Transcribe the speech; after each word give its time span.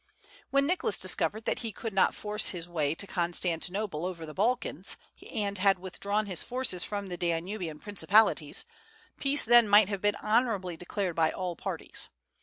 When 0.49 0.65
Nicholas 0.65 0.97
discovered 0.97 1.45
that 1.45 1.59
he 1.59 1.71
could 1.71 1.93
not 1.93 2.15
force 2.15 2.47
his 2.49 2.67
way 2.67 2.95
to 2.95 3.05
Constantinople 3.05 4.03
over 4.03 4.25
the 4.25 4.33
Balkans, 4.33 4.97
and 5.31 5.59
had 5.59 5.77
withdrawn 5.77 6.25
his 6.25 6.41
forces 6.41 6.83
from 6.83 7.09
the 7.09 7.17
Danubian 7.19 7.77
principalities, 7.79 8.65
peace 9.19 9.45
then 9.45 9.69
might 9.69 9.89
have 9.89 10.01
been 10.01 10.15
honorably 10.15 10.75
declared 10.75 11.15
by 11.15 11.29
all 11.31 11.55
parties. 11.55 12.09